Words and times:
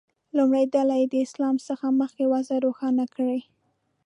لومړۍ 0.37 0.63
ډله 0.73 0.95
دې 0.99 1.05
د 1.11 1.15
اسلام 1.25 1.55
څخه 1.67 1.85
مخکې 2.01 2.23
وضع 2.33 2.57
روښانه 2.65 3.05
کړي. 3.15 3.39